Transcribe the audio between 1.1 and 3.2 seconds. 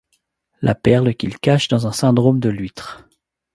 qu’il cache dans un syndrome de l’huître.